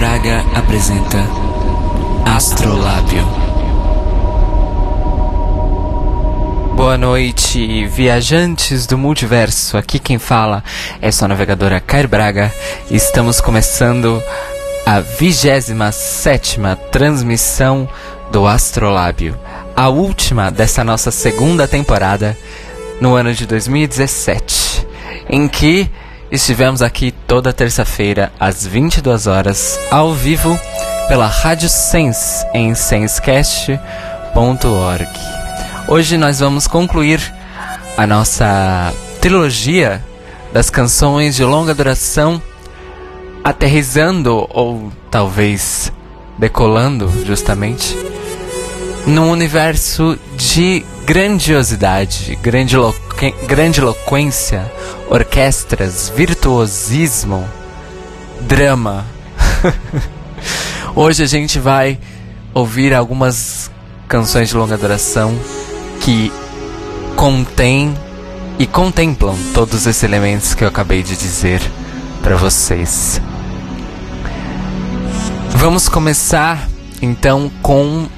[0.00, 1.18] Braga apresenta
[2.24, 3.22] Astrolábio.
[6.74, 9.76] Boa noite, viajantes do multiverso.
[9.76, 10.64] Aqui quem fala
[11.02, 12.50] é sua navegadora Cairo Braga.
[12.90, 14.22] Estamos começando
[14.86, 16.58] a 27
[16.90, 17.86] transmissão
[18.32, 19.38] do Astrolábio,
[19.76, 22.34] a última dessa nossa segunda temporada
[23.02, 24.86] no ano de 2017,
[25.28, 25.90] em que
[26.30, 30.58] estivemos aqui toda terça-feira às 22 horas ao vivo
[31.08, 33.80] pela Rádio Sense em sensecast.org.
[35.88, 37.20] Hoje nós vamos concluir
[37.96, 40.04] a nossa trilogia
[40.52, 42.40] das canções de longa duração,
[43.42, 45.92] aterrizando ou talvez
[46.38, 47.96] decolando justamente
[49.06, 52.38] num universo de grandiosidade,
[53.46, 54.70] grandiloquência,
[55.10, 57.46] orquestras, virtuosismo,
[58.42, 59.04] drama.
[60.94, 61.98] Hoje a gente vai
[62.54, 63.70] ouvir algumas
[64.06, 65.36] canções de longa duração
[66.00, 66.32] que
[67.16, 67.92] contêm
[68.56, 71.60] e contemplam todos esses elementos que eu acabei de dizer
[72.22, 73.20] para vocês.
[75.50, 76.68] Vamos começar
[77.02, 78.08] então com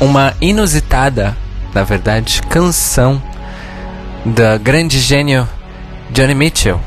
[0.00, 1.36] uma inusitada,
[1.74, 3.20] na verdade, canção
[4.34, 5.48] da grande gênio
[6.10, 6.80] Johnny Mitchell.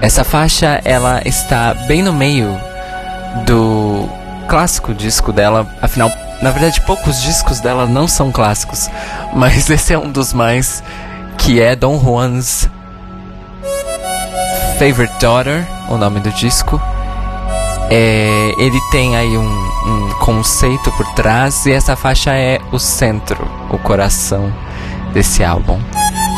[0.00, 2.56] Essa faixa ela está bem no meio
[3.46, 4.08] do
[4.48, 8.88] clássico disco dela, afinal, na verdade, poucos discos dela não são clássicos,
[9.34, 10.84] mas esse é um dos mais
[11.38, 12.68] que é Don Juan's
[14.78, 16.80] Favorite Daughter, o nome do disco.
[17.90, 19.44] É, ele tem aí um,
[19.86, 24.52] um conceito por trás e essa faixa é o centro, o coração
[25.12, 25.78] desse álbum.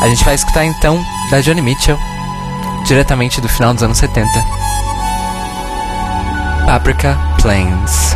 [0.01, 1.97] A gente vai escutar então da Johnny Mitchell,
[2.85, 4.29] diretamente do final dos anos 70.
[6.65, 8.15] Paprika Plains.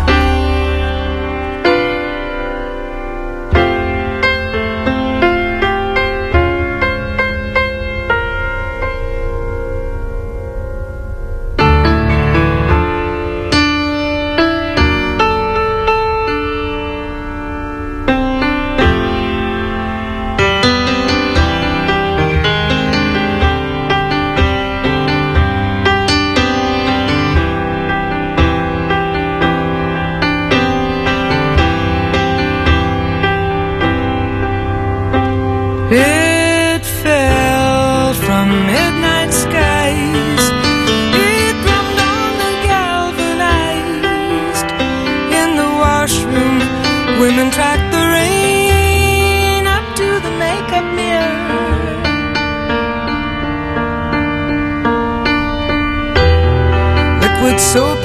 [38.52, 40.44] midnight skies.
[42.72, 44.70] Galvanized.
[45.40, 46.58] In the washroom,
[47.22, 51.40] women track the rain up to the makeup mirror.
[57.24, 58.01] Liquid soap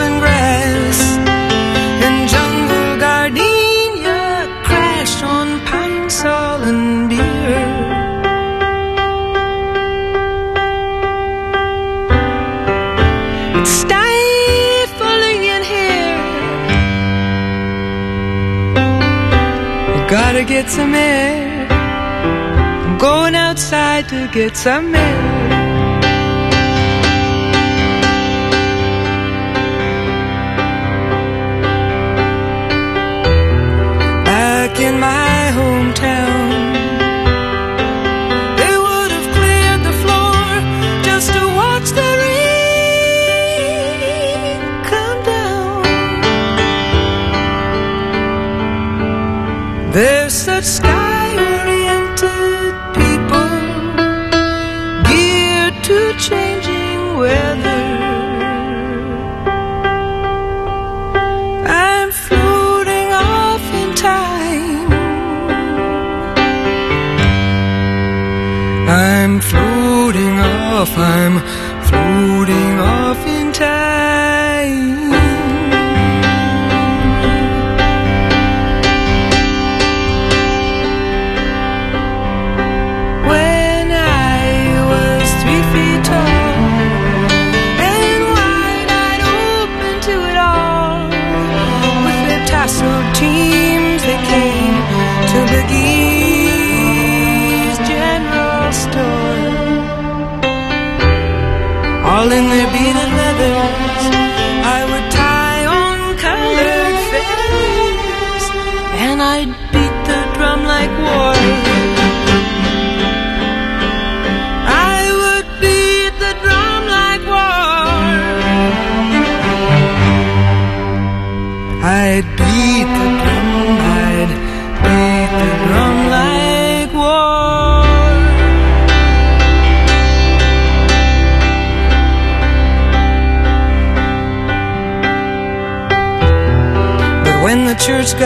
[20.47, 21.67] get some air.
[21.71, 25.56] I'm going outside to get some air.
[71.07, 71.46] Off,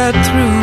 [0.01, 0.60] got through.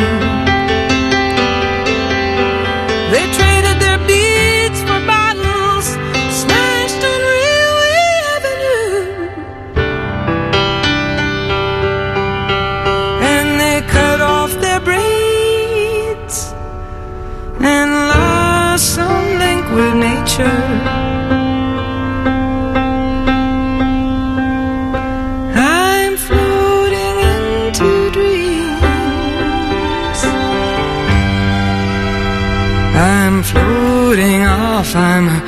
[34.08, 35.47] Floating off, I'm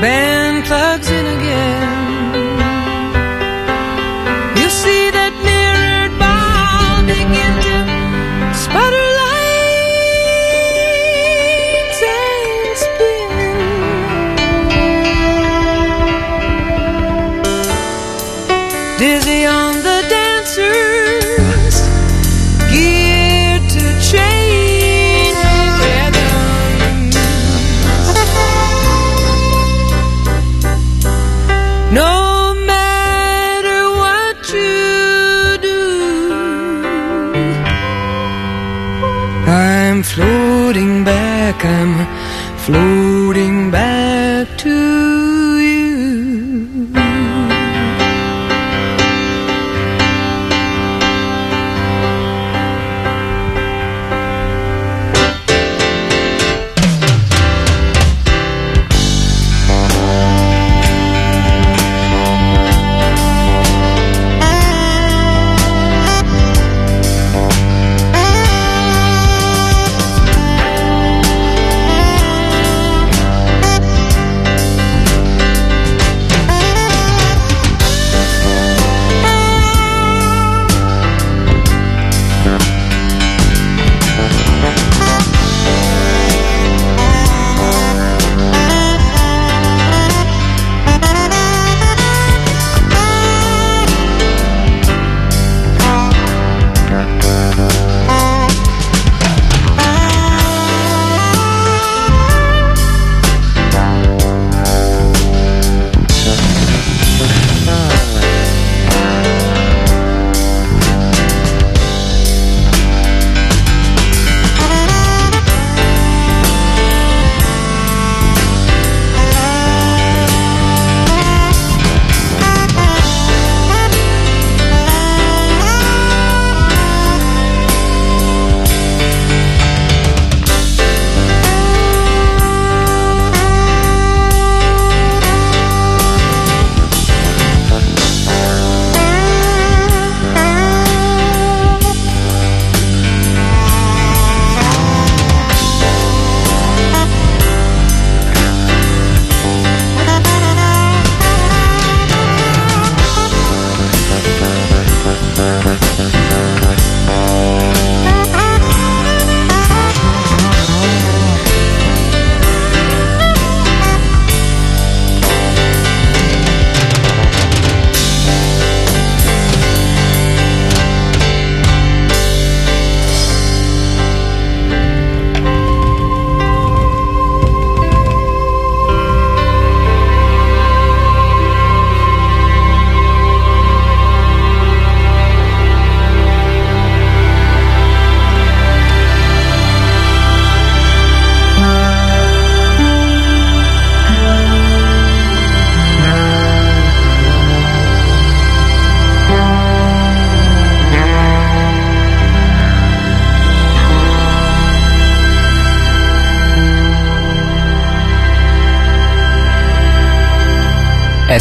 [0.00, 1.15] band plugs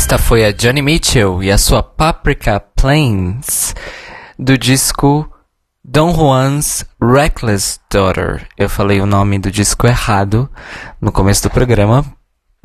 [0.05, 3.73] Esta foi a Johnny Mitchell e a sua Paprika Plains
[4.37, 5.27] do disco
[5.83, 8.47] Don Juan's Reckless Daughter.
[8.55, 10.47] Eu falei o nome do disco errado
[11.01, 12.05] no começo do programa.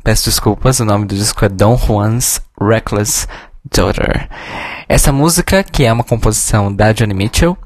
[0.03, 3.27] Peço desculpas, o nome do disco é Don Juan's Reckless
[3.73, 4.29] Daughter.
[4.87, 7.57] Essa música, que é uma composição da Johnny Mitchell,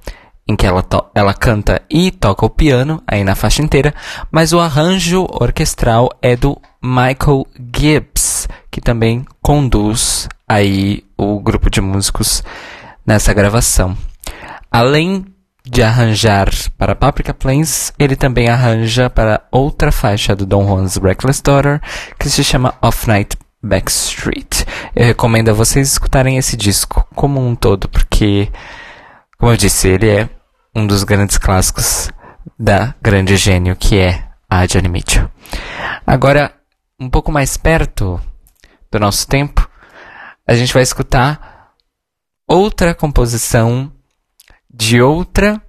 [0.48, 3.94] em que ela, ela canta e toca o piano, aí na faixa inteira,
[4.32, 8.45] mas o arranjo orquestral é do Michael Gibbs,
[8.76, 12.44] que também conduz aí o grupo de músicos
[13.08, 13.98] nessa gravação.
[14.70, 15.24] Além
[15.64, 21.42] de arranjar para Paprika Plains, ele também arranja para outra faixa do Don Juan's Reckless
[21.42, 21.82] Daughter,
[22.20, 24.66] que se chama Off Night Backstreet.
[24.94, 28.50] Eu recomendo a vocês escutarem esse disco como um todo, porque,
[29.38, 30.30] como eu disse, ele é
[30.76, 32.10] um dos grandes clássicos
[32.60, 35.32] da grande gênio que é a Johnny Mitchell.
[36.06, 36.52] Agora,
[37.00, 38.20] um pouco mais perto
[38.96, 39.70] do nosso tempo,
[40.48, 41.74] a gente vai escutar
[42.48, 43.92] outra composição
[44.74, 45.62] de outra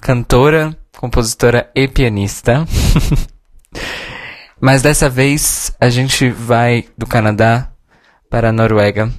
[0.00, 2.64] cantora, compositora e pianista.
[4.58, 7.70] Mas dessa vez a gente vai do Canadá
[8.30, 9.12] para a Noruega.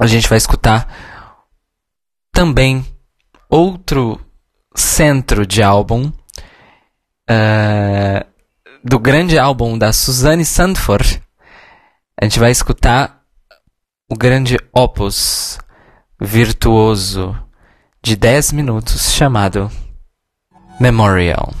[0.00, 1.38] A gente vai escutar
[2.32, 2.84] também
[3.48, 4.20] outro
[4.74, 6.10] centro de álbum
[7.30, 8.26] uh,
[8.82, 11.25] do grande álbum da Suzanne Sandford.
[12.18, 13.22] A gente vai escutar
[14.10, 15.58] o grande opus
[16.18, 17.36] virtuoso
[18.02, 19.70] de 10 minutos chamado
[20.80, 21.52] Memorial.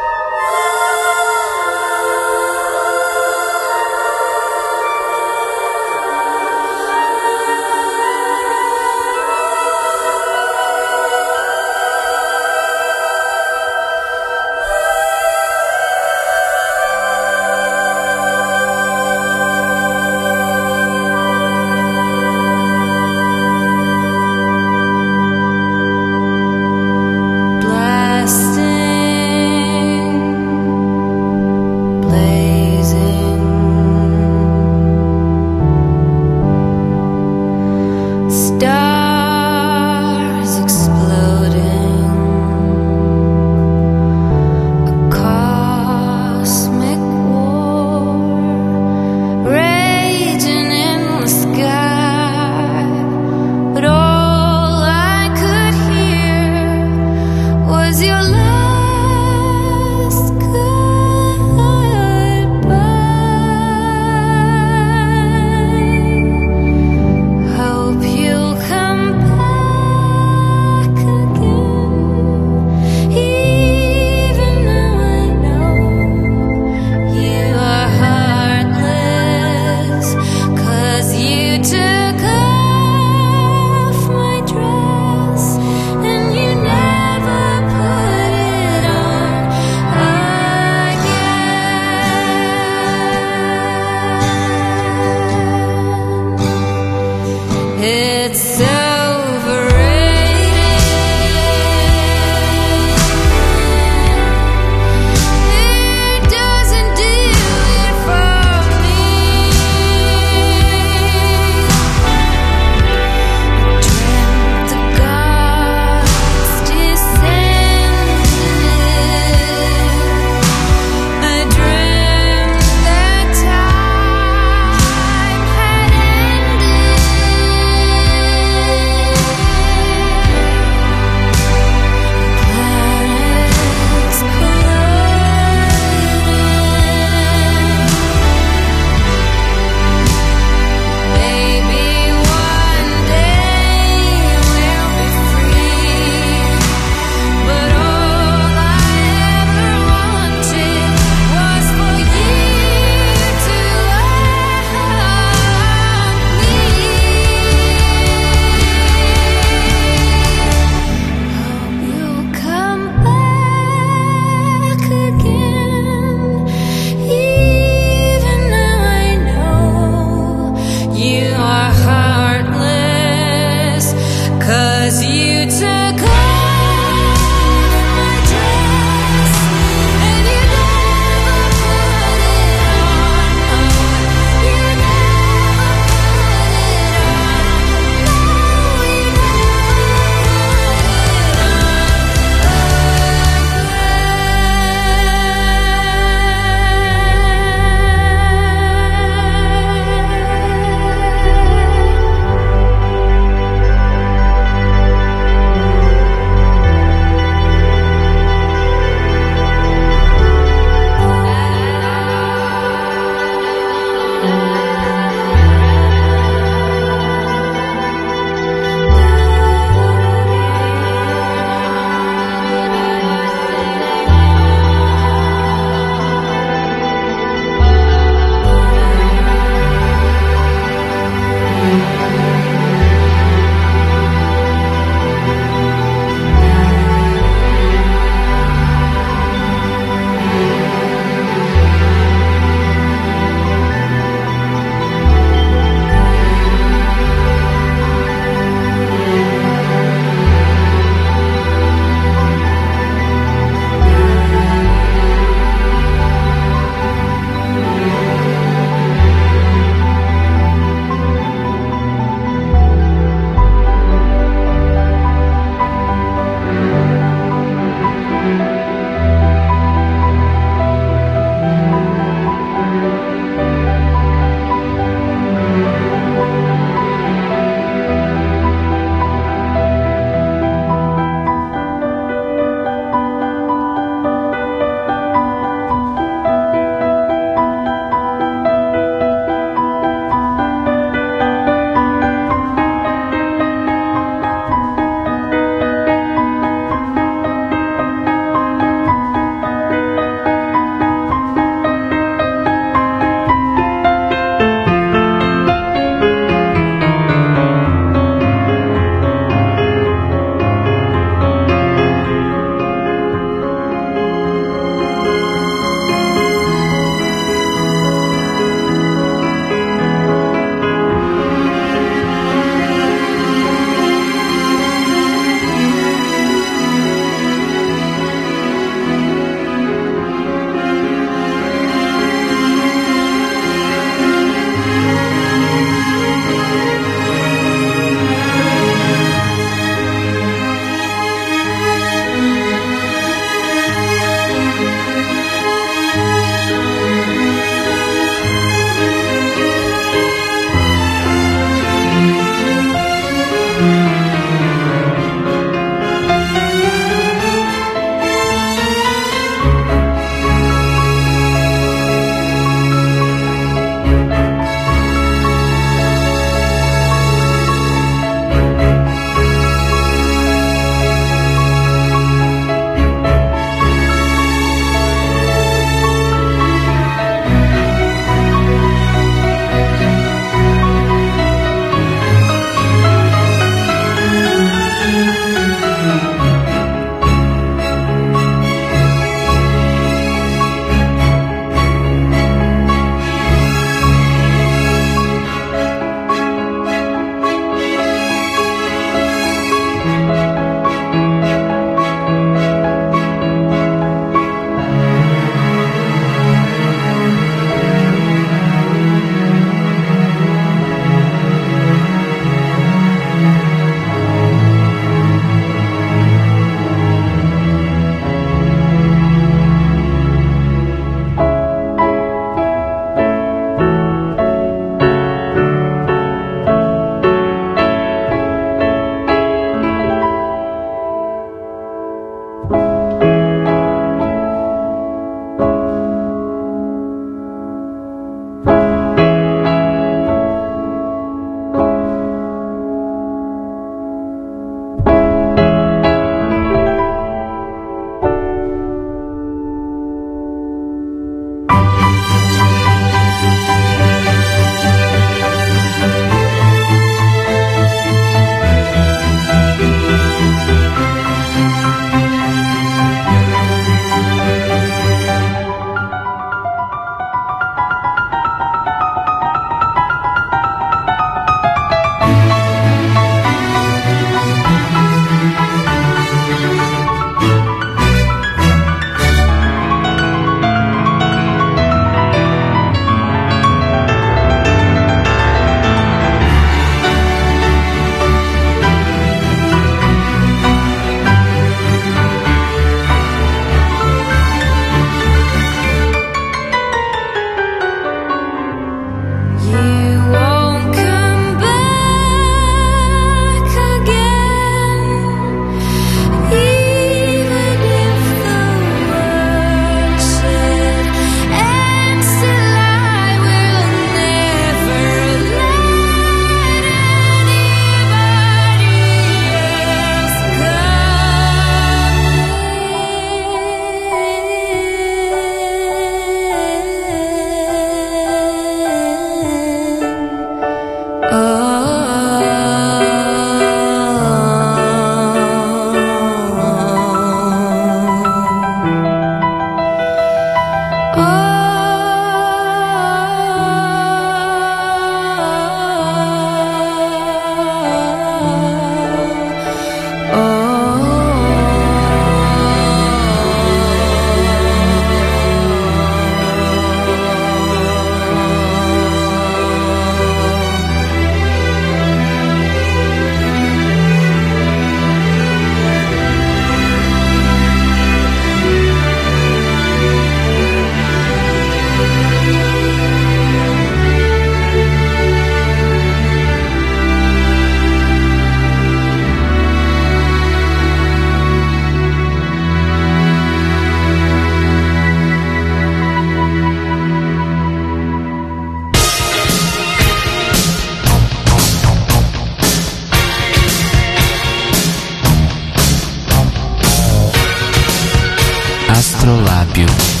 [599.11, 599.65] Astrolábio.
[599.65, 600.00] Our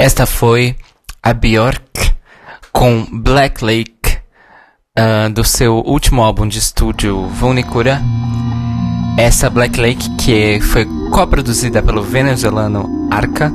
[0.00, 0.74] Esta foi
[1.22, 2.14] a Björk
[2.72, 4.16] com Black Lake
[4.98, 8.00] uh, do seu último álbum de estúdio Vunicura.
[9.18, 13.52] Essa Black Lake que foi co-produzida pelo venezuelano Arca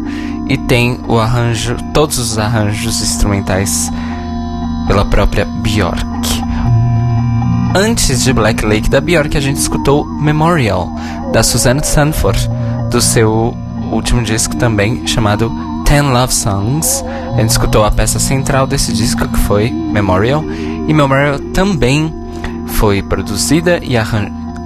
[0.48, 3.90] e tem o arranjo, todos os arranjos instrumentais
[4.86, 6.06] pela própria Björk.
[7.76, 10.92] Antes de Black Lake da Björk, a gente escutou Memorial
[11.34, 12.48] da Suzanne Sanford
[12.92, 13.58] do seu
[13.92, 15.52] último disco também chamado
[15.96, 17.06] Ten Love Songs.
[17.38, 22.14] A gente escutou a peça central desse disco que foi Memorial e Memorial também
[22.68, 23.96] foi produzida e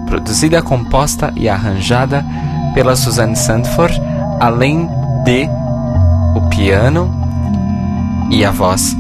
[0.08, 2.26] produzida, composta e arranjada
[2.74, 4.02] pela Suzanne Sanford,
[4.40, 4.90] além
[5.24, 5.48] de
[6.36, 7.14] o piano
[8.32, 8.98] e a voz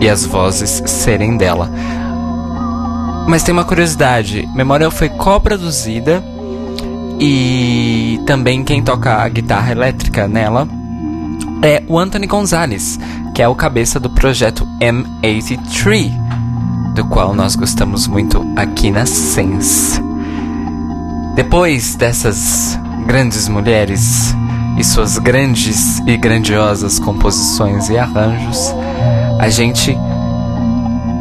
[0.00, 1.68] e as vozes serem dela.
[3.26, 6.22] Mas tem uma curiosidade, Memorial foi co-produzida
[7.18, 10.68] e também quem toca a guitarra elétrica nela
[11.62, 12.98] é o Anthony Gonzalez,
[13.32, 16.10] que é o cabeça do projeto M83,
[16.94, 20.02] do qual nós gostamos muito aqui na Sense.
[21.36, 24.34] Depois dessas grandes mulheres
[24.76, 28.74] e suas grandes e grandiosas composições e arranjos,
[29.38, 29.96] a gente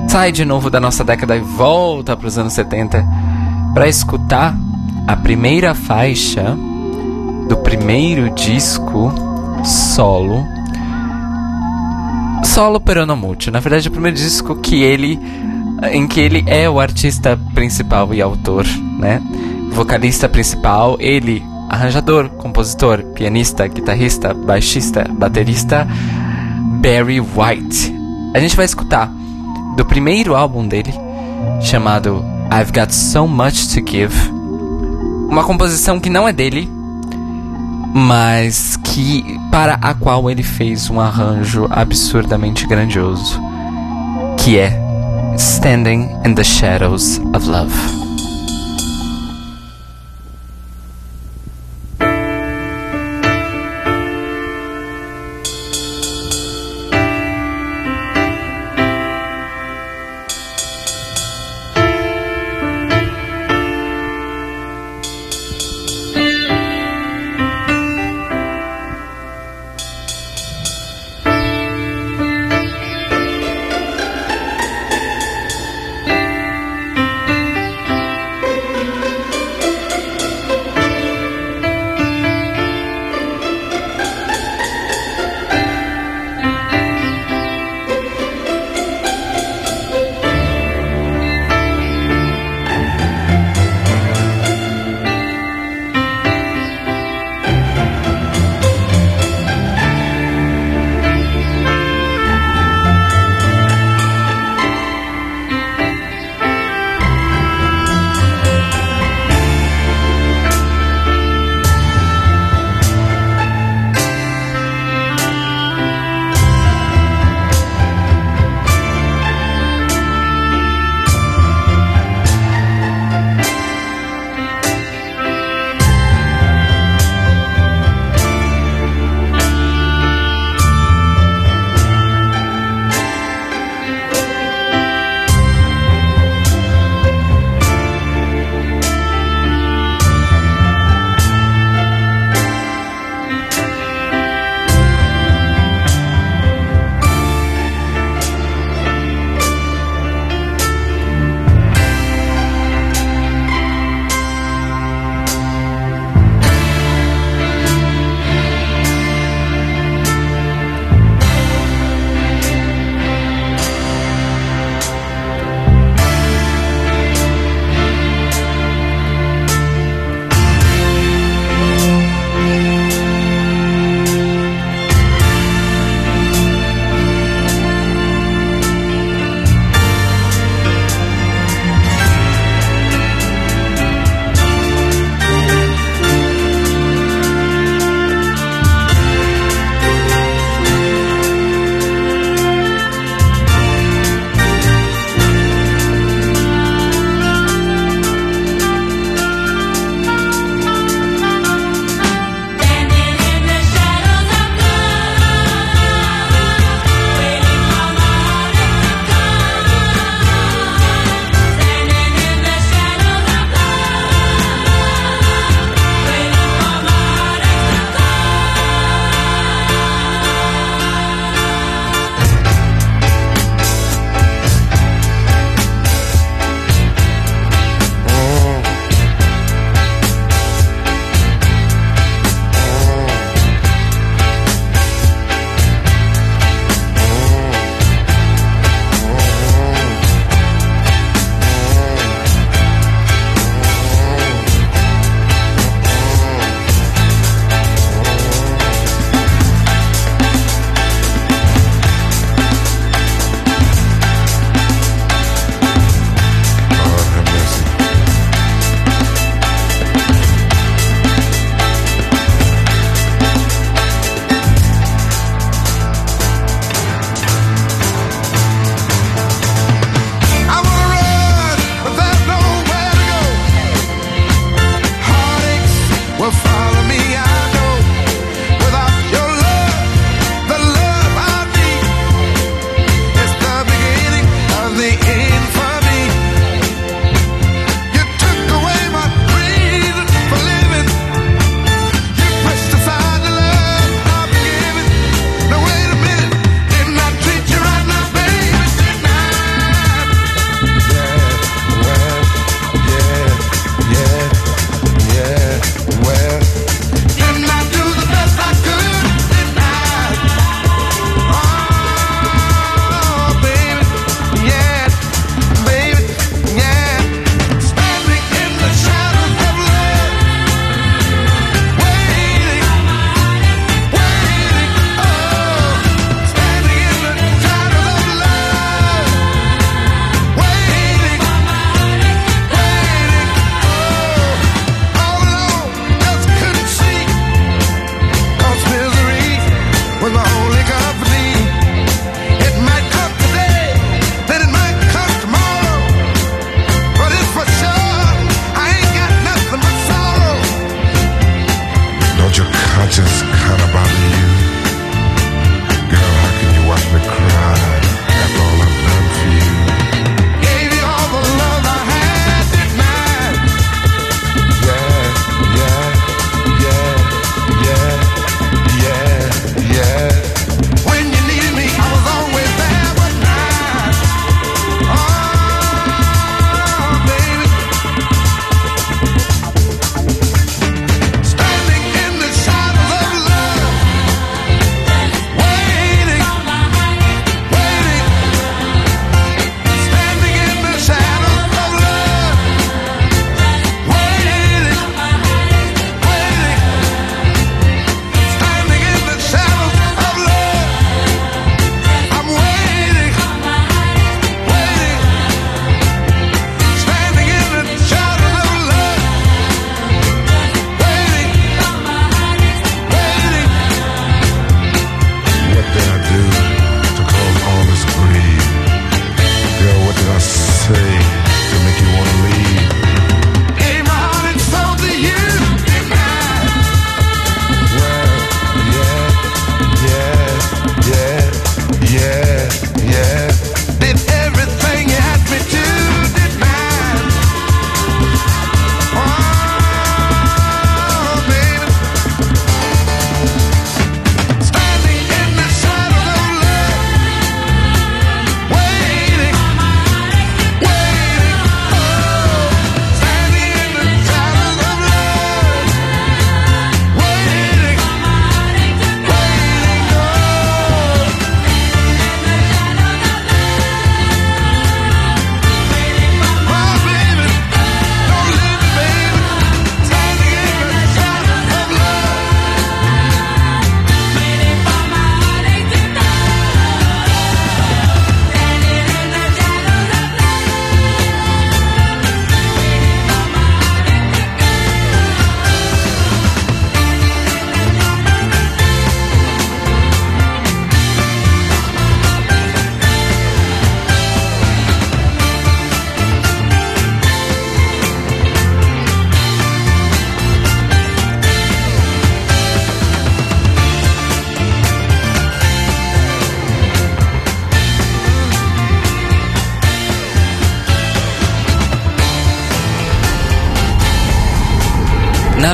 [0.10, 3.06] sai de novo da nossa década e volta para os anos 70
[3.74, 4.58] para escutar
[5.08, 6.58] a primeira faixa
[7.48, 9.31] do primeiro disco
[9.64, 10.46] solo
[12.44, 13.50] solo Peronomute.
[13.50, 15.20] Na verdade, o primeiro disco que ele
[15.92, 18.66] em que ele é o artista principal e autor,
[19.00, 19.22] né?
[19.72, 25.88] Vocalista principal, ele arranjador, compositor, pianista, guitarrista, baixista, baterista
[26.82, 27.96] Barry White.
[28.34, 29.12] A gente vai escutar
[29.78, 30.94] do primeiro álbum dele,
[31.62, 34.42] chamado I've Got So Much to Give
[35.32, 36.70] uma composição que não é dele,
[37.94, 43.40] mas que para a qual ele fez um arranjo absurdamente grandioso,
[44.38, 44.80] que é
[45.38, 48.01] Standing in the Shadows of Love.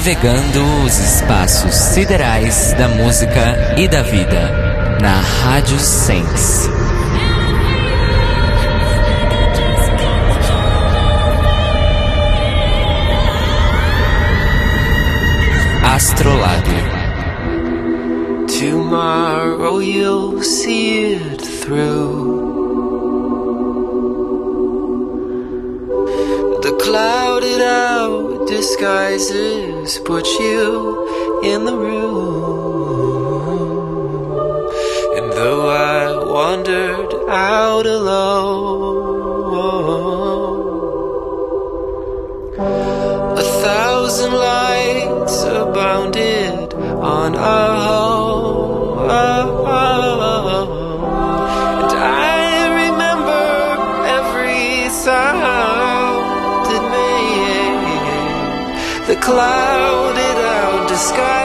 [0.08, 6.47] navegando os espaços siderais da música e da vida na Rádio Sens.
[35.18, 38.98] And though I wandered out alone,
[43.38, 49.00] a thousand lights abounded on our home.
[51.84, 53.48] And I remember
[54.18, 57.86] every sound it made.
[59.08, 61.37] The clouded out the.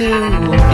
[0.00, 0.69] too.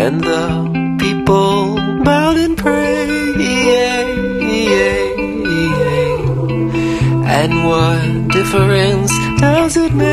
[0.00, 3.10] and the people bowed and prayed.
[7.38, 10.09] And what difference does it make?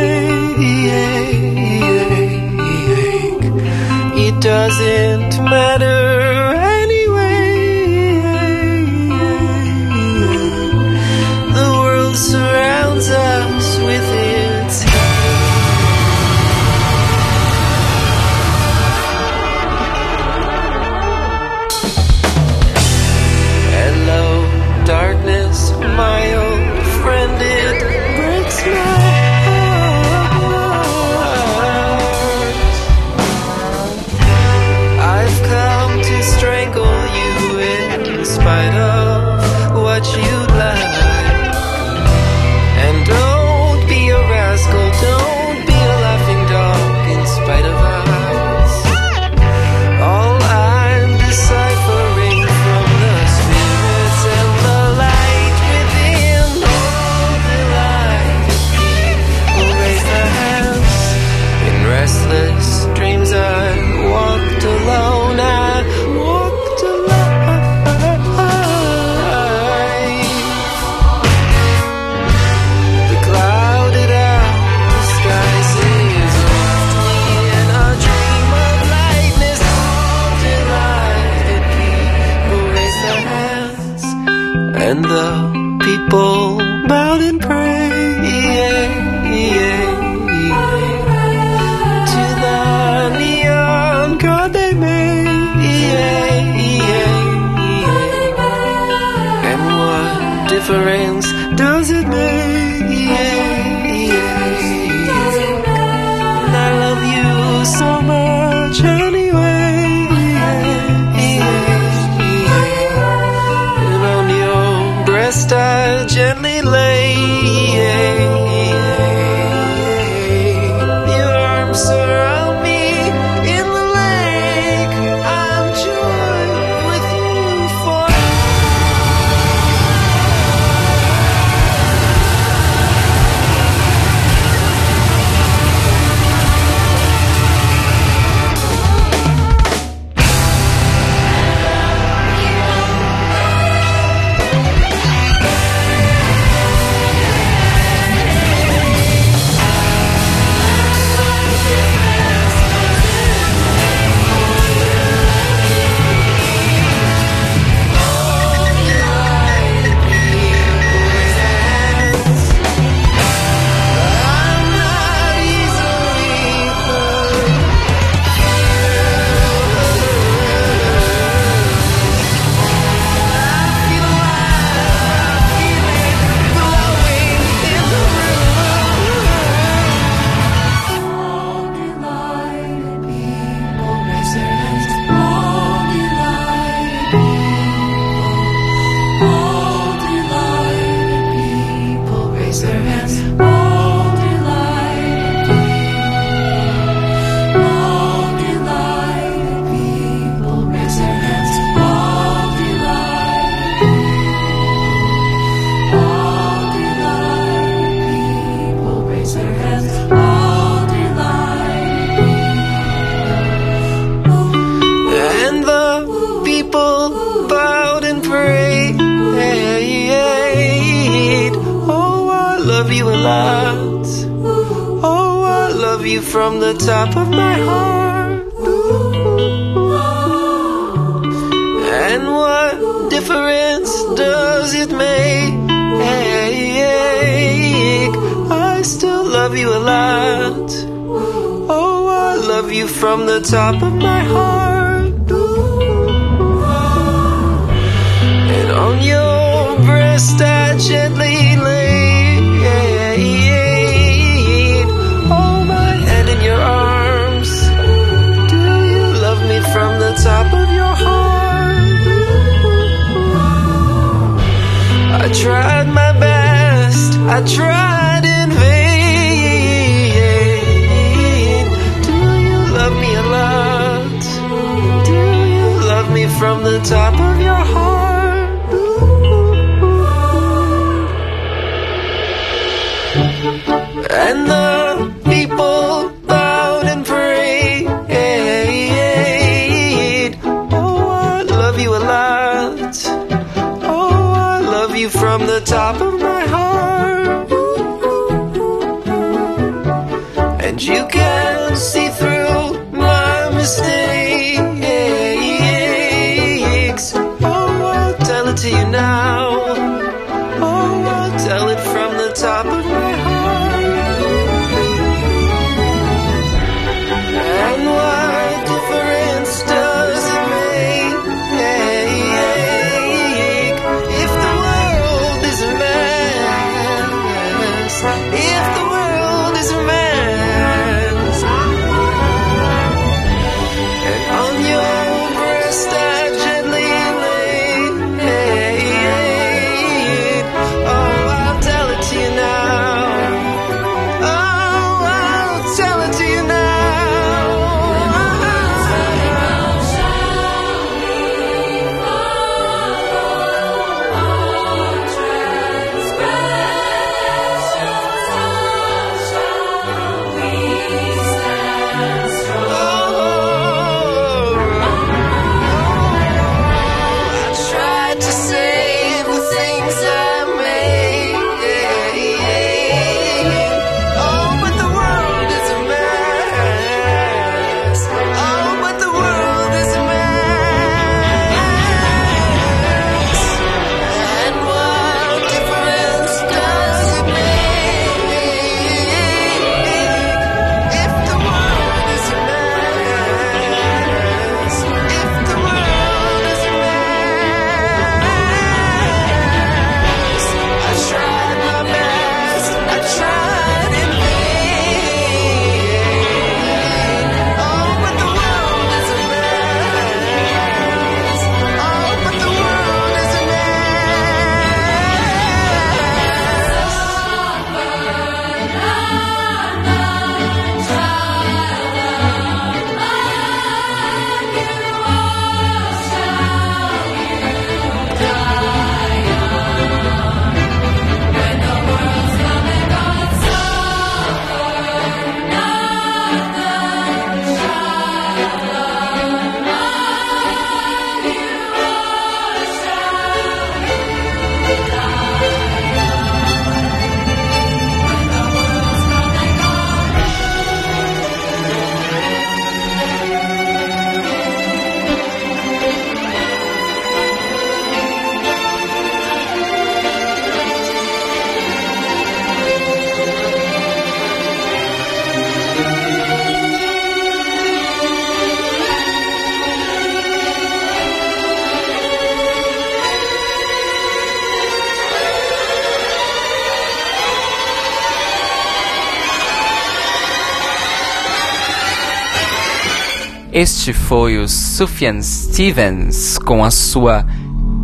[483.88, 487.25] Este foi o Sufjan Stevens com a sua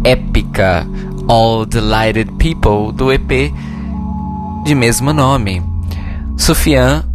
[0.04, 0.86] épica
[1.30, 3.54] All Delighted People do EP
[4.66, 5.64] de mesmo nome.
[6.36, 7.06] Sufjan,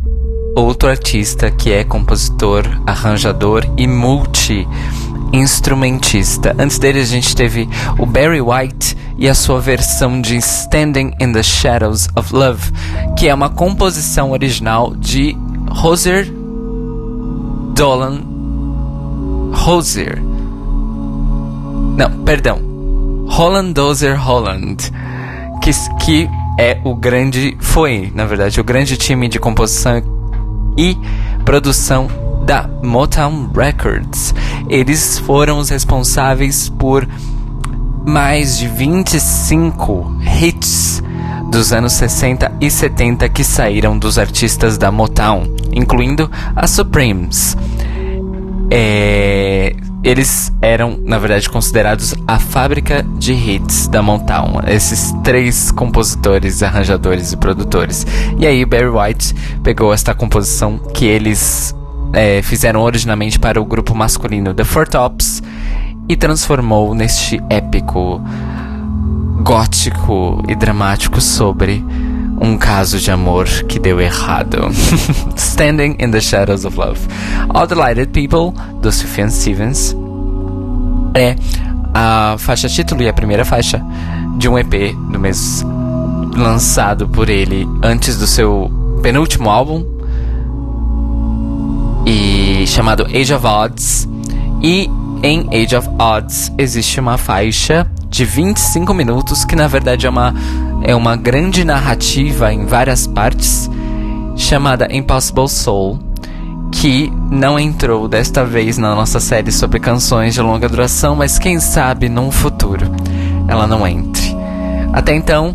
[0.57, 6.57] outro artista que é compositor, arranjador e multi-instrumentista.
[6.59, 7.69] Antes dele a gente teve
[7.99, 12.73] o Barry White e a sua versão de Standing in the Shadows of Love,
[13.19, 15.37] que é uma composição original de
[15.69, 16.33] Roser
[17.75, 18.28] Dolan
[19.69, 20.19] Hosier.
[21.95, 22.59] Não, perdão.
[23.29, 24.91] Holland Dozer Holland.
[25.61, 27.55] Que, que é o grande.
[27.61, 30.03] Foi, na verdade, o grande time de composição
[30.75, 30.97] e
[31.45, 32.09] produção
[32.47, 34.35] da Motown Records.
[34.71, 37.07] Eles foram os responsáveis por
[38.07, 41.03] mais de 25 hits
[41.51, 47.55] dos anos 60 e 70 que saíram dos artistas da Motown, incluindo a Supremes.
[48.71, 54.61] É, eles eram, na verdade, considerados a fábrica de hits da Motown.
[54.67, 58.07] Esses três compositores, arranjadores e produtores.
[58.39, 61.75] E aí, Barry White pegou esta composição que eles
[62.13, 65.43] é, fizeram originalmente para o grupo masculino The Four Tops
[66.09, 68.21] e transformou neste épico
[69.43, 71.85] gótico e dramático sobre
[72.41, 74.69] um caso de amor que deu errado.
[75.37, 77.01] Standing in the Shadows of Love.
[77.51, 79.97] All Delighted People, do Sufjan Stevens,
[81.15, 81.37] é
[81.95, 83.83] a faixa título e a primeira faixa
[84.37, 85.65] de um EP do mês
[86.37, 88.71] lançado por ele antes do seu
[89.03, 89.85] penúltimo álbum
[92.07, 94.09] e chamado Age of Odds
[94.63, 94.89] e
[95.23, 100.35] em Age of Odds existe uma faixa de 25 minutos que na verdade é uma
[100.83, 103.69] é uma grande narrativa em várias partes
[104.37, 105.99] chamada Impossible Soul,
[106.71, 111.59] que não entrou desta vez na nossa série sobre canções de longa duração, mas quem
[111.59, 112.87] sabe num futuro
[113.49, 114.37] ela não entre.
[114.93, 115.55] Até então,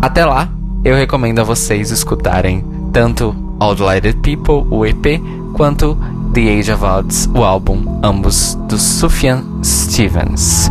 [0.00, 0.48] até lá,
[0.82, 5.20] eu recomendo a vocês escutarem tanto All the Lighted People, o EP,
[5.54, 5.96] quanto
[6.32, 10.70] The Age of Odds, o álbum, ambos do Sufjan Stevens.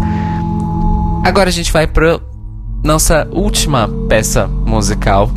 [1.24, 2.20] Agora a gente vai para
[2.84, 5.30] nossa última peça musical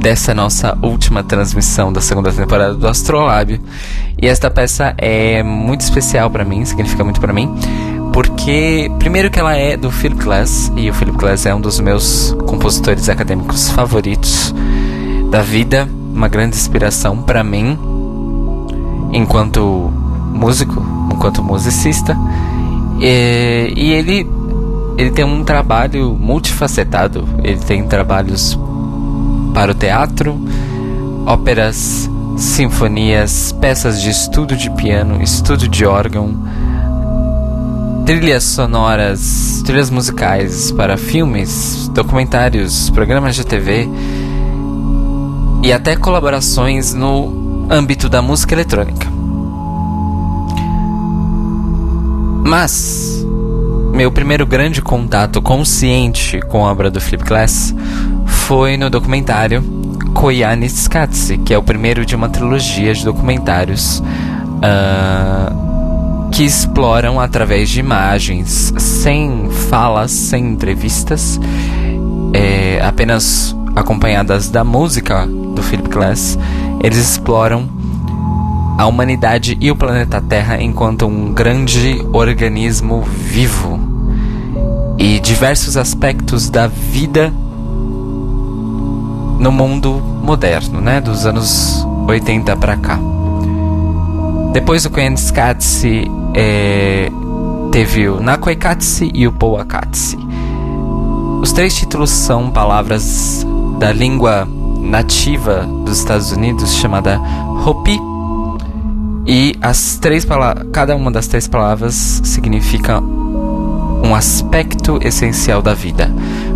[0.00, 3.58] dessa nossa última transmissão da segunda temporada do Astrolab.
[4.20, 7.52] E esta peça é muito especial para mim, significa muito para mim,
[8.12, 11.80] porque primeiro que ela é do Philip Glass e o Philip Glass é um dos
[11.80, 14.54] meus compositores acadêmicos favoritos
[15.30, 17.78] da vida, uma grande inspiração para mim
[19.10, 19.90] enquanto
[20.32, 22.14] músico, enquanto musicista.
[23.00, 24.26] E, e ele
[24.96, 27.28] ele tem um trabalho multifacetado.
[27.42, 28.58] Ele tem trabalhos
[29.52, 30.40] para o teatro,
[31.26, 36.34] óperas, sinfonias, peças de estudo de piano, estudo de órgão,
[38.04, 43.88] trilhas sonoras, trilhas musicais para filmes, documentários, programas de TV
[45.62, 49.06] e até colaborações no âmbito da música eletrônica.
[52.44, 53.26] Mas
[53.94, 57.74] meu primeiro grande contato consciente com a obra do Philip Glass
[58.26, 59.62] foi no documentário
[60.12, 64.00] Koyanis Katsi, que é o primeiro de uma trilogia de documentários
[64.60, 65.64] uh,
[66.30, 71.40] que exploram através de imagens, sem falas, sem entrevistas,
[72.32, 76.38] é, apenas acompanhadas da música do Philip Glass,
[76.82, 77.68] eles exploram
[78.76, 83.78] a humanidade e o planeta Terra enquanto um grande organismo vivo
[84.98, 87.32] e diversos aspectos da vida
[89.38, 92.98] no mundo moderno, né, dos anos 80 para cá.
[94.52, 97.10] Depois do Koyanskatsi, é,
[97.70, 100.16] teve o Nakoikatsi e o Pouakatsi.
[101.42, 103.44] Os três títulos são palavras
[103.78, 104.48] da língua
[104.80, 107.20] nativa dos Estados Unidos chamada
[107.66, 108.13] Hopi
[109.26, 110.26] e as três
[110.72, 116.10] cada uma das três palavras significa um aspecto essencial da vida.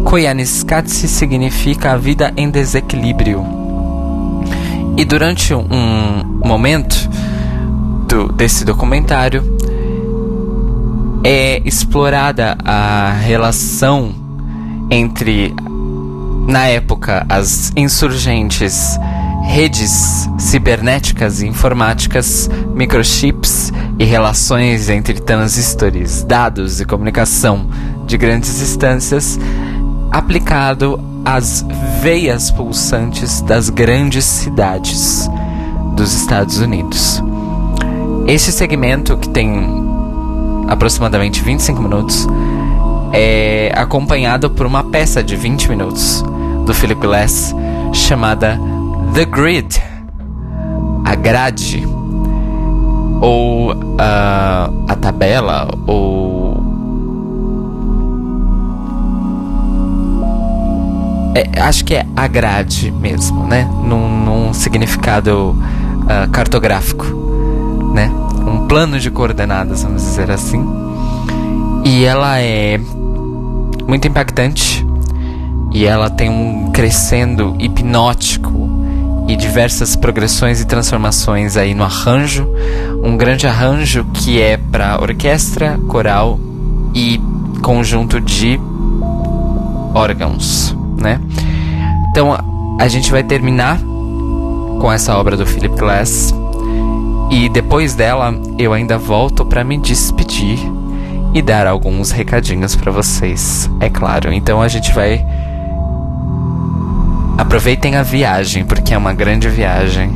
[0.05, 3.45] Koyaanisqatsi significa a vida em desequilíbrio.
[4.97, 7.09] E durante um momento
[8.07, 9.43] do, desse documentário
[11.25, 14.13] é explorada a relação
[14.91, 15.55] entre,
[16.47, 18.99] na época, as insurgentes
[19.49, 27.67] redes cibernéticas e informáticas, microchips e relações entre transistores, dados e comunicação
[28.07, 29.41] de grandes distâncias,
[30.13, 31.65] aplicado às
[32.01, 35.29] veias pulsantes das grandes cidades
[35.97, 37.23] dos Estados Unidos.
[38.27, 39.67] Esse segmento, que tem
[40.69, 42.29] aproximadamente 25 minutos,
[43.15, 46.23] é acompanhado por uma peça de 20 minutos
[46.67, 47.55] do Philip Glass
[47.95, 48.61] chamada
[49.15, 49.89] The Grid
[51.09, 51.87] a grade
[53.21, 56.63] ou uh, a tabela ou
[61.35, 63.65] é, acho que é a grade mesmo, né?
[63.83, 67.07] Num, num significado uh, cartográfico,
[67.95, 68.13] né?
[68.47, 70.63] Um plano de coordenadas, vamos dizer assim.
[71.85, 72.79] E ela é
[73.87, 74.87] muito impactante
[75.73, 78.78] e ela tem um crescendo hipnótico
[79.29, 82.49] e diversas progressões e transformações aí no arranjo,
[83.05, 86.41] um grande arranjo que é para orquestra, coral
[86.95, 87.21] e
[87.63, 88.59] conjunto de
[89.95, 91.21] órgãos, né?
[92.11, 92.37] Então
[92.81, 93.79] a gente vai terminar
[94.81, 96.35] com essa obra do Philip Glass
[97.31, 100.59] e depois dela eu ainda volto para me despedir
[101.35, 104.33] e dar alguns recadinhos para vocês, é claro.
[104.33, 105.25] Então a gente vai
[107.39, 110.11] Aproveitem a viagem, porque é uma grande viagem.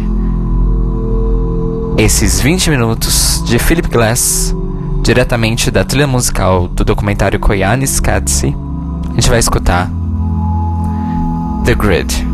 [1.97, 4.53] Esses 20 minutos de Philip Glass,
[5.05, 8.57] diretamente da trilha musical do documentário Koyanis Katsi,
[9.09, 9.89] a gente vai escutar
[11.65, 12.27] The Grid.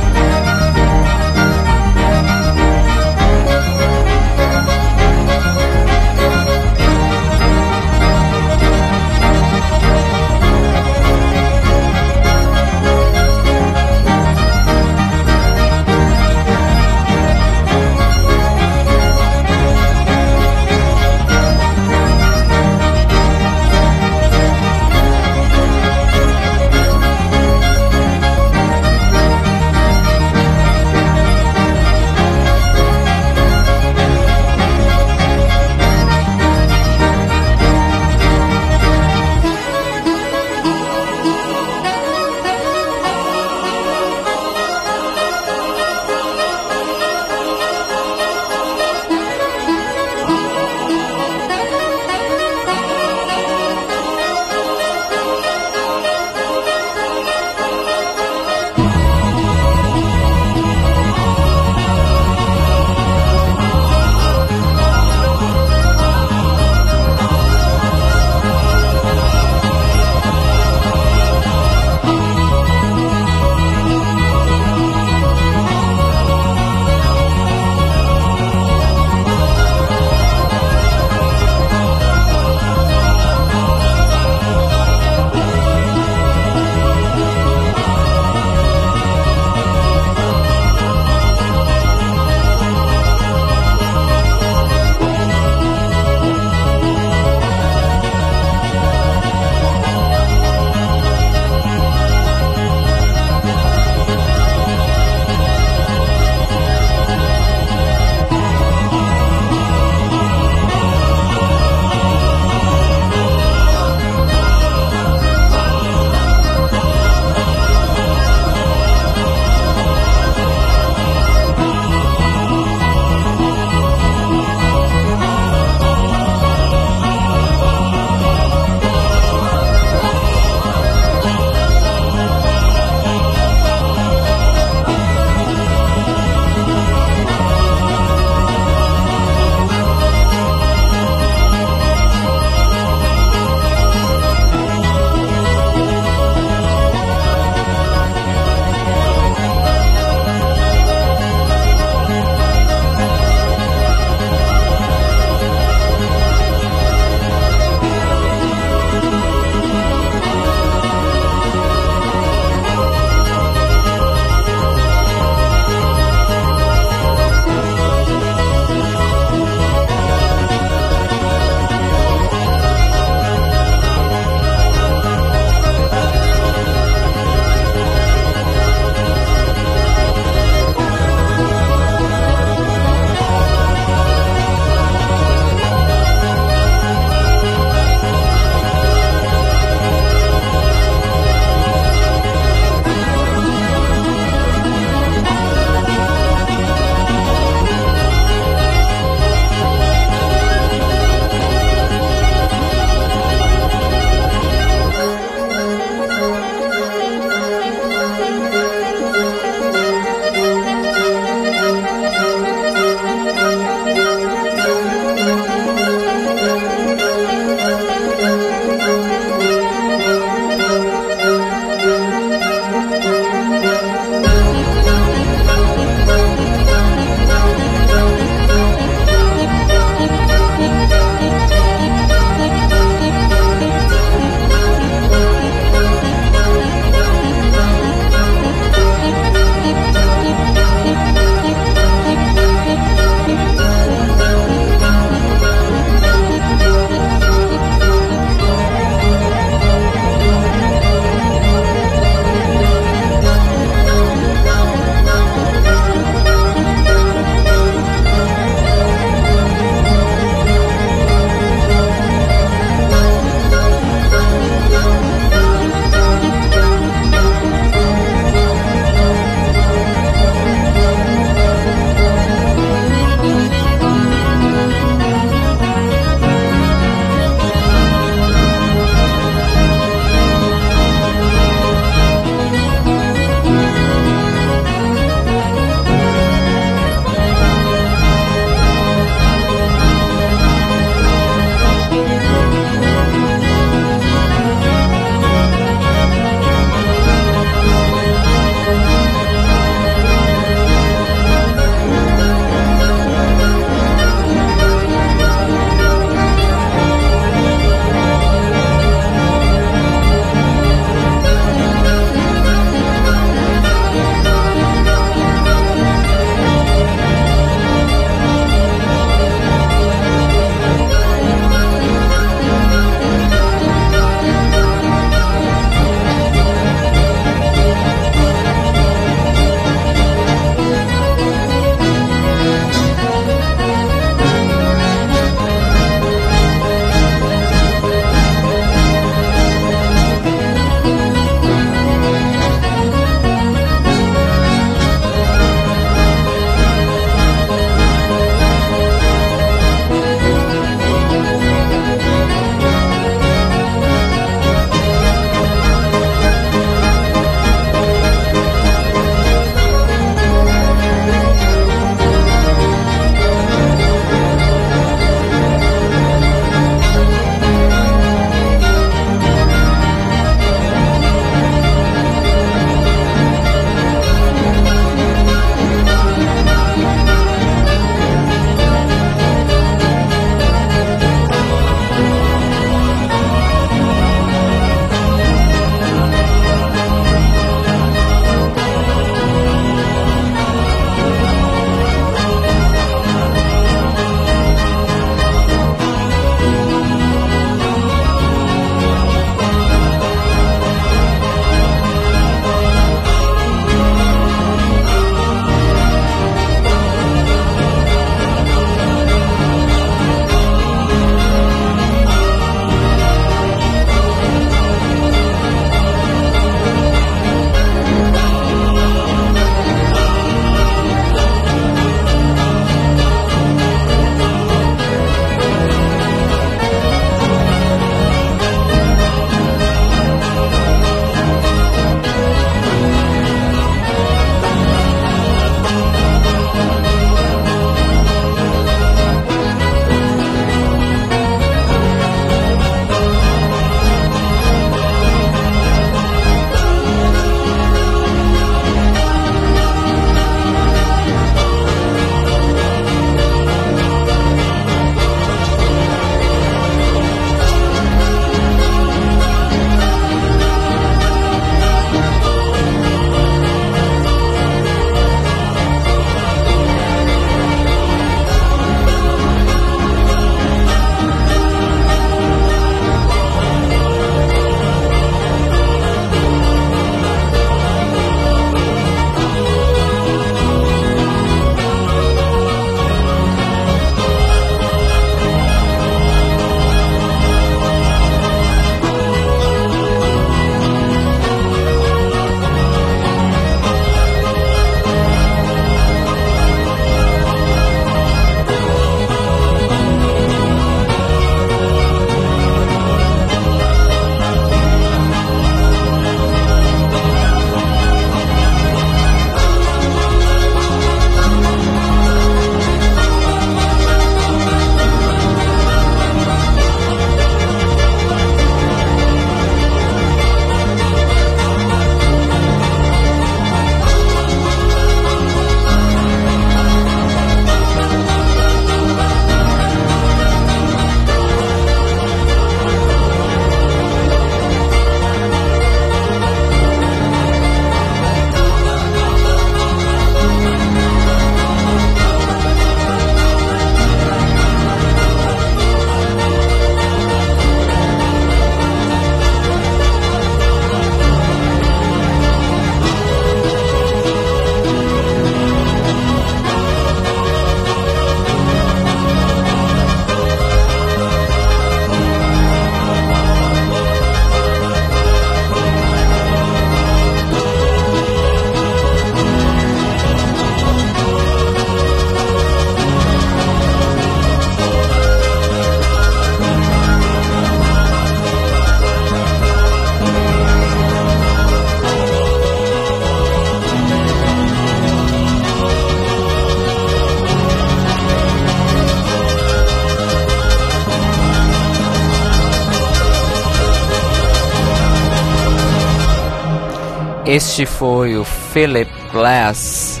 [597.26, 600.00] Este foi o Philip Glass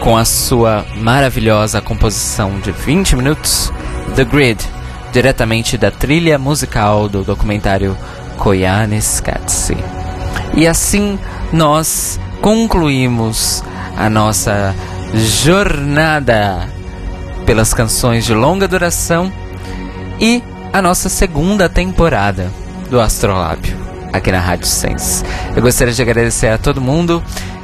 [0.00, 3.72] com a sua maravilhosa composição de 20 minutos,
[4.14, 4.64] The Grid,
[5.12, 7.98] diretamente da trilha musical do documentário
[8.38, 9.76] Koyaanisqatsi.
[10.54, 11.18] E assim
[11.52, 13.64] nós concluímos
[13.96, 14.72] a nossa
[15.14, 16.68] jornada
[17.44, 19.32] pelas canções de longa duração
[20.20, 22.52] e a nossa segunda temporada
[22.88, 23.85] do Astrolábio
[24.16, 25.24] aqui na Rádio Sense.
[25.54, 27.22] Eu gostaria de agradecer a todo mundo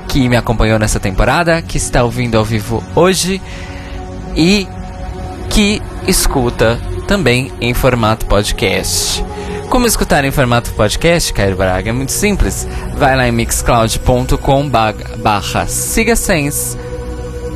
[0.08, 3.40] que me acompanhou nessa temporada, que está ouvindo ao vivo hoje
[4.36, 4.66] e
[5.50, 9.24] que escuta também em formato podcast.
[9.68, 11.88] Como escutar em formato podcast, Caio Braga?
[11.88, 12.68] É muito simples.
[12.96, 16.76] Vai lá em mixcloud.com barra siga sense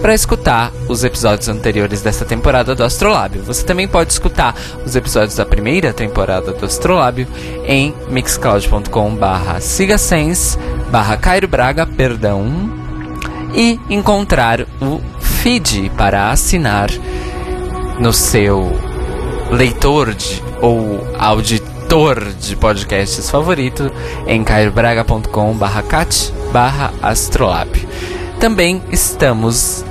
[0.00, 3.42] para escutar os episódios anteriores dessa temporada do Astrolábio.
[3.42, 4.54] Você também pode escutar
[4.84, 7.26] os episódios da primeira temporada do Astrolábio
[7.64, 10.58] em mixcloud.com barra sigasense
[10.90, 12.70] barra Cairo Braga, perdão,
[13.54, 16.90] e encontrar o feed para assinar
[17.98, 18.70] no seu
[19.50, 23.90] leitor de, ou auditor de podcasts favorito
[24.26, 27.88] em cairobraga.com barra cat barra astrolábio.
[28.40, 29.84] Também estamos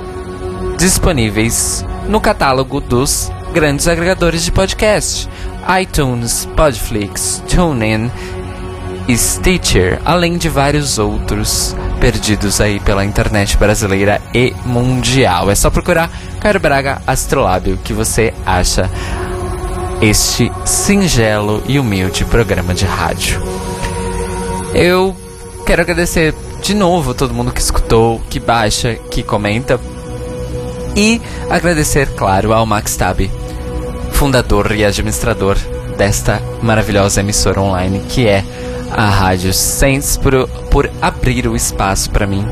[0.78, 5.28] disponíveis no catálogo dos grandes agregadores de podcast:
[5.80, 8.10] iTunes, Podflix, TuneIn
[9.08, 15.50] e Stitcher, além de vários outros perdidos aí pela internet brasileira e mundial.
[15.50, 16.10] É só procurar
[16.40, 18.88] Cairo Braga Astrolábio que você acha
[20.00, 23.42] este singelo e humilde programa de rádio.
[24.74, 25.16] Eu
[25.66, 26.32] quero agradecer
[26.62, 29.80] de novo todo mundo que escutou, que baixa, que comenta.
[30.94, 31.20] E
[31.50, 33.28] agradecer, claro, ao Max Tab,
[34.12, 35.58] fundador e administrador
[35.98, 38.44] desta maravilhosa emissora online que é
[38.92, 42.46] a Rádio Sense, por, por abrir o espaço para mim,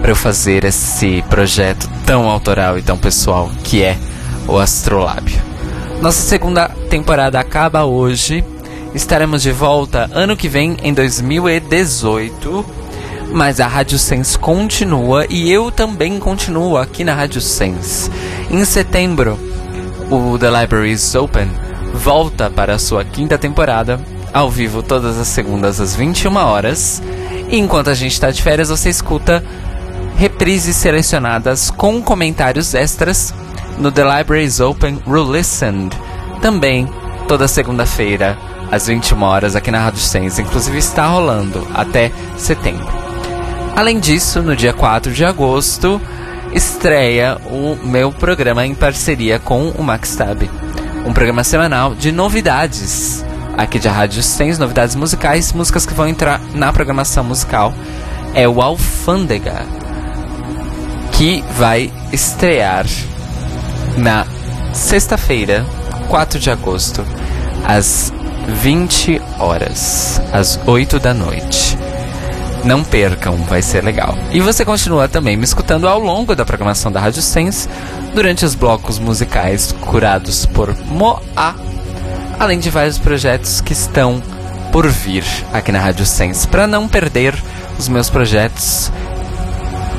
[0.00, 3.98] para eu fazer esse projeto tão autoral e tão pessoal que é
[4.46, 5.42] o Astrolábio.
[6.00, 8.44] Nossa segunda temporada acaba hoje.
[8.94, 12.80] Estaremos de volta ano que vem, em 2018
[13.32, 18.10] mas a Rádio Sense continua e eu também continuo aqui na Rádio Sense.
[18.50, 19.38] Em setembro,
[20.10, 21.48] o The Library is Open
[21.94, 24.00] volta para a sua quinta temporada,
[24.32, 27.02] ao vivo todas as segundas às 21 horas.
[27.48, 29.44] E enquanto a gente está de férias, você escuta
[30.16, 33.32] reprises selecionadas com comentários extras
[33.78, 35.96] no The Library is Open Re-Listened,
[36.42, 36.88] também
[37.26, 38.36] toda segunda-feira
[38.70, 40.40] às 21 horas aqui na Rádio Sense.
[40.40, 42.86] Inclusive está rolando até setembro.
[43.74, 46.00] Além disso, no dia 4 de agosto,
[46.52, 50.48] estreia o meu programa em parceria com o Maxtab.
[51.06, 53.24] Um programa semanal de novidades
[53.56, 57.72] aqui de Rádio Sem, novidades musicais, músicas que vão entrar na programação musical.
[58.34, 59.66] É o Alfândega,
[61.12, 62.86] que vai estrear
[63.96, 64.26] na
[64.72, 65.64] sexta-feira,
[66.08, 67.04] 4 de agosto,
[67.64, 68.12] às
[68.50, 71.78] 20 horas, às 8 da noite.
[72.64, 74.14] Não percam, vai ser legal.
[74.30, 77.68] E você continua também me escutando ao longo da programação da Rádio Sense
[78.14, 81.22] durante os blocos musicais curados por Moa,
[82.38, 84.22] além de vários projetos que estão
[84.72, 86.46] por vir aqui na Rádio Sense.
[86.46, 87.34] Para não perder
[87.78, 88.92] os meus projetos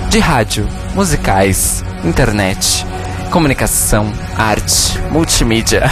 [0.09, 2.85] de rádio, musicais, internet
[3.31, 5.83] comunicação, arte, multimídia.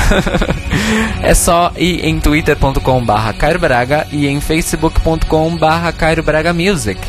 [1.23, 5.93] é só ir em twitter.com barra Braga e em facebook.com barra
[6.23, 6.99] Braga Music,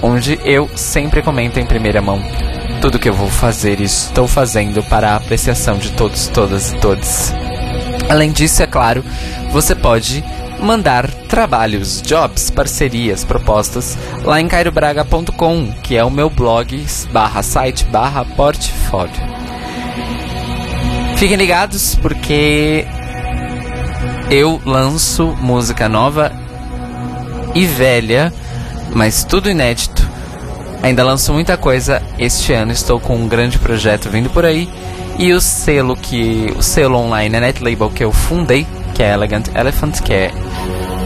[0.00, 2.22] onde eu sempre comento em primeira mão
[2.80, 6.76] tudo que eu vou fazer e estou fazendo para a apreciação de todos, todas e
[6.78, 7.32] todos.
[8.08, 9.04] Além disso, é claro,
[9.52, 10.24] você pode
[10.60, 17.84] mandar trabalhos, jobs, parcerias, propostas lá em cairobraga.com, que é o meu blog barra site
[17.84, 19.41] barra portfólio.
[21.22, 22.84] Fiquem ligados porque
[24.28, 26.32] eu lanço música nova
[27.54, 28.34] e velha,
[28.92, 30.04] mas tudo inédito.
[30.82, 34.68] Ainda lanço muita coisa este ano, estou com um grande projeto vindo por aí.
[35.16, 36.52] E o selo que.
[36.56, 40.32] O selo online, a Netlabel que eu fundei, que é Elegant Elephant, que é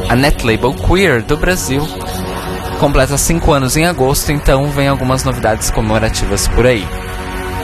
[0.08, 1.86] a Netlabel Queer do Brasil,
[2.80, 6.88] completa 5 anos em agosto, então vem algumas novidades comemorativas por aí.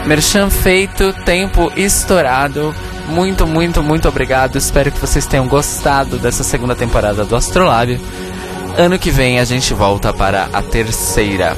[0.06, 2.74] Merchan feito, tempo estourado.
[3.08, 4.56] Muito, muito, muito obrigado.
[4.56, 8.00] Espero que vocês tenham gostado dessa segunda temporada do Astrolábio.
[8.76, 11.56] Ano que vem a gente volta para a terceira.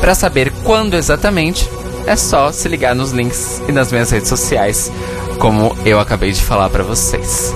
[0.00, 1.68] Para saber quando exatamente,
[2.06, 4.90] é só se ligar nos links e nas minhas redes sociais,
[5.38, 7.52] como eu acabei de falar para vocês.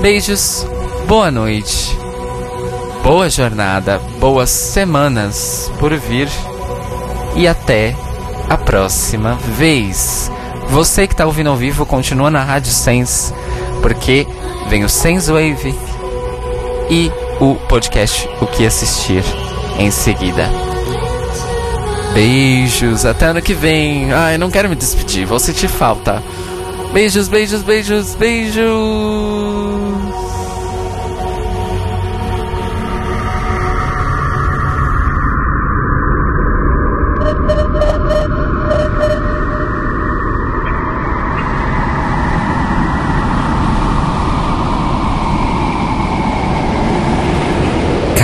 [0.00, 0.66] Beijos,
[1.06, 1.98] boa noite
[3.02, 6.28] boa jornada, boas semanas por vir
[7.34, 7.96] e até
[8.48, 10.30] a próxima vez.
[10.68, 13.32] Você que está ouvindo ao vivo, continua na Rádio Sense,
[13.80, 14.26] porque
[14.68, 15.74] vem o Sense Wave
[16.90, 17.10] e
[17.40, 19.22] o podcast O que assistir
[19.78, 20.48] em seguida.
[22.12, 24.12] Beijos, até ano que vem.
[24.12, 26.22] Ai, não quero me despedir, vou sentir falta.
[26.92, 28.66] Beijos, beijos, beijos, beijos.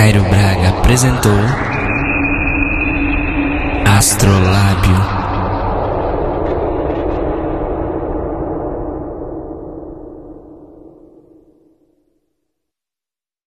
[0.05, 1.31] Cairo Braga apresentou
[3.87, 5.14] Astrolábio.